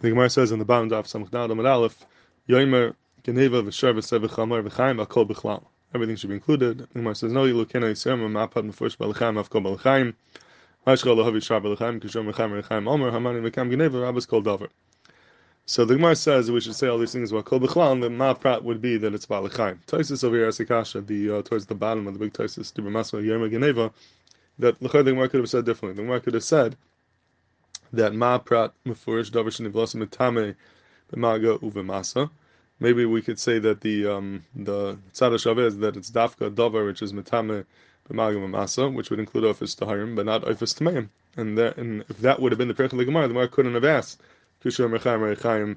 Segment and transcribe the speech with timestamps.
[0.00, 2.06] The Gemara says in the bottom of Samach Dal Amad Aleph,
[2.48, 5.64] Yoimer Geneva v'Sev v'Chamar v'Chaim v'Kol b'Chlal.
[5.92, 6.78] Everything should be included.
[6.78, 10.14] The Gemara says, No, you look in a Yisrael ma'apad mefurish b'Lechaim avkol b'Lechaim.
[10.86, 14.68] Hashchol lahavi shar b'Lechaim kishom v'Chaim v'Lechaim omer hamani v'Kam Geneva rabbis kol davar.
[15.66, 18.08] So the Gemara says we should say all these things about Kol B'Chlal, and the
[18.08, 19.78] Ma'aprat would be that it's Ba'Lechaim.
[19.86, 23.20] Toisus over here, Asikasha, the, uh, towards the bottom of the big Toisus, the Masma
[23.20, 23.92] Yerma Geneva,
[24.60, 25.96] that the Gemara could have said differently.
[25.96, 26.76] The Gemara could have said,
[27.92, 30.54] that ma prat mefurish davar shenivlasim etame
[31.12, 32.30] b'maga uvemasa.
[32.80, 37.02] Maybe we could say that the um, the tzad is that it's dafka davar which
[37.02, 37.64] is metame
[38.10, 41.08] b'maga v'masa, which would include office taharim, but not office tameim.
[41.36, 43.84] And that, and if that would have been the perich of the Gemara couldn't have
[43.84, 44.20] asked
[44.64, 45.76] kushur mechaim rechaim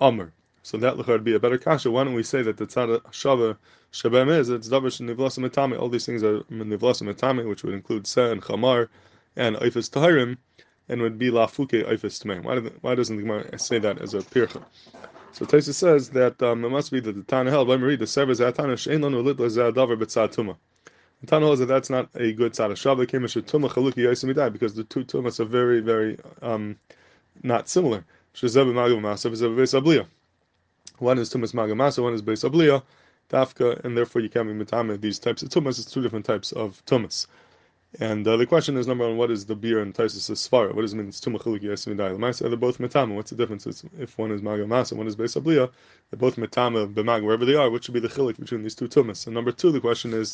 [0.00, 0.32] amr.
[0.62, 1.90] So that would be a better kasha.
[1.90, 3.56] Why don't we say that the tzad shava
[3.92, 5.78] shabem is it's davar shenivlasim etame.
[5.78, 8.88] All these things are nivlasim etame, which would include se and chamar
[9.36, 10.38] and office taharim
[10.88, 12.42] and would be lafuke oifis tmeim.
[12.42, 14.62] Why, why doesn't the Gemara say that as a pircha?
[15.32, 17.68] So Taisa says that um, it must be that the Tana held.
[17.68, 20.56] Let me read the Sever Zatana Shein Lanu Lit Lazadavar B'Tzad Tuma.
[21.20, 24.74] The Tana holds that that's not a good tzad Shabbat came Tuma Chaluki Yosimidai because
[24.74, 26.78] the two tumas are very very um,
[27.42, 28.04] not similar.
[28.34, 30.06] Shezeb Magav Masa V'Zeb Beis Abliya.
[30.98, 32.82] One is tumas Magav Masa, one is Beis Abliya.
[33.28, 35.80] Dafka, and therefore you can't be mitame these types of tumas.
[35.80, 37.26] It's two different types of tumas.
[37.98, 40.74] And uh, the question is number one, what is the beer and Taisus Svara?
[40.74, 41.08] What does it mean?
[41.08, 42.14] It's yasimidai.
[42.14, 43.14] Lamaisa, they're both metama.
[43.14, 43.66] What's the difference?
[43.66, 45.70] It's, if one is maga masa, one is beisabliya,
[46.10, 47.70] they're both metama b'mag wherever they are.
[47.70, 49.26] What should be the chilik between these two tumas?
[49.26, 50.32] And number two, the question is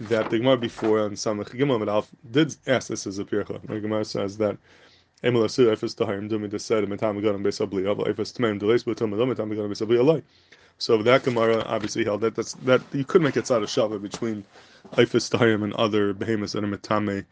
[0.00, 3.60] that the Gemara before on Samach Gimel Alf did ask this as a pircha.
[3.66, 4.56] The Gemara says that
[5.22, 5.94] Emel Efes Efes
[9.72, 10.22] Beisabliya
[10.78, 14.02] so that Gemara obviously held that that's that you could make a tzad of shava
[14.02, 14.44] between
[14.94, 17.24] ifis tahim and other behemoths that are metame,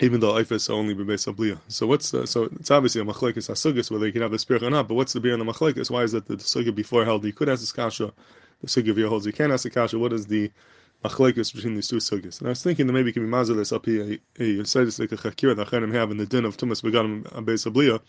[0.00, 1.58] even though ifis only bebeis abliya.
[1.68, 4.62] So what's the, so it's obviously a machlekes asugis whether you can have the spirit
[4.62, 4.88] or not.
[4.88, 5.90] But what's the beer on the machlekes?
[5.90, 8.12] Why is that the sugya before held you could ask this kasha,
[8.60, 9.98] the sugya via holds you can't ask the kasha.
[9.98, 10.50] What is the
[11.04, 12.38] machlekes between these two sugyas.
[12.38, 15.12] And I was thinking that maybe it could be mazalis up here a yosidus like
[15.12, 18.00] a chakir that Chanim have in the din of Tumas Beganim Abeis Abliya.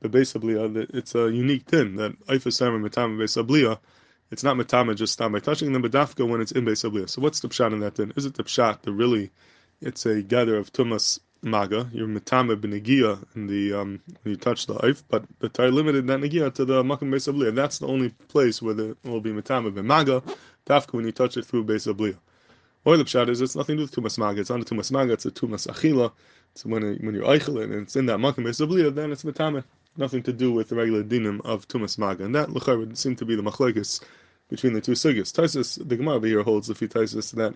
[0.00, 3.78] But Abliya, it's a unique din that Eifesam and Matam Beis Abliya.
[4.30, 7.08] It's not matama just stop by touching them, but dafka when it's in Beis Abliya.
[7.08, 8.12] So what's the pshat in that din?
[8.16, 9.30] Is it the pshat that really
[9.80, 14.66] it's a gather of Tumas maga, your matama benegia in the um, when you touch
[14.66, 18.10] the eif, but the Torah limited that negia to the makom beis That's the only
[18.28, 20.22] place where there will be matama Maga.
[20.70, 22.16] Dafka when you touch it through base abliya.
[22.84, 24.40] Or the pshat is it's nothing to do with tumas maga.
[24.40, 25.12] It's not a tumas maga.
[25.14, 26.12] It's a tumas achila.
[26.52, 29.64] It's when when you're eichel and it's in that makam besabliya, then it's metame
[29.96, 32.24] nothing to do with the regular dinim of Tumas Maga.
[32.24, 34.00] And that, Lechar, would seem to be the machlekes
[34.48, 35.32] between the two sugyas.
[35.32, 37.54] Taisus, the Gemara here holds the Taisus that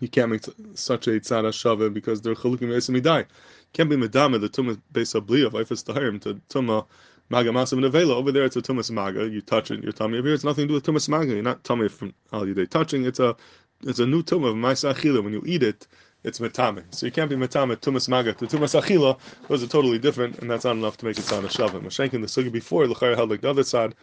[0.00, 0.44] you can't make
[0.74, 3.26] such a tzara shava because they're chalukim esimidai.
[3.72, 6.86] Can't be medame the tumas beis abli of ifas tahirim to tuma
[7.30, 8.14] maga masim nevela.
[8.14, 9.28] Over there, it's a tumas maga.
[9.28, 10.18] You touch it, your tummy.
[10.18, 11.34] Over here, it's nothing to do with tumas maga.
[11.34, 13.04] You're not tummy from al touching.
[13.04, 13.36] It's a
[13.82, 15.86] it's a new tumah of ma'isa When you eat it,
[16.24, 16.82] it's metame.
[16.90, 19.18] So you can't be metame tumas maga The tumas achila.
[19.48, 21.82] Those are totally different, and that's not enough to make it sound a shavim.
[21.82, 23.94] Mashenkin the sugi before the held like the other side.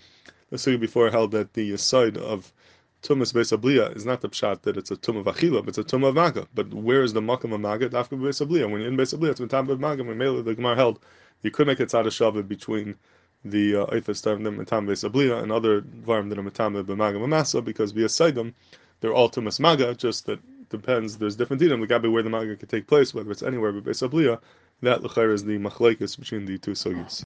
[0.50, 2.54] The sugi before held that the side of
[3.02, 5.84] tumas beis is not the pshat that it's a tum of achila, but it's a
[5.84, 6.48] tum of maga.
[6.54, 7.90] But where is the makam of maga?
[7.90, 10.04] Dafka beis When you're in beis it's metame of maga.
[10.04, 11.00] When mele the gemara held,
[11.42, 12.96] you could make it tzad between
[13.46, 17.64] the uh, eifas time the metame beis and other varm that are metame b'maga mamasa
[17.64, 18.54] because via them
[19.02, 20.40] they're all tumas maga, just that
[20.70, 21.18] depends.
[21.18, 21.88] There's different dinim.
[21.88, 24.40] The gabi where the maga could take place, whether it's anywhere but besabliya.
[24.82, 27.14] That l'chayr is the machlekes between the two sugis.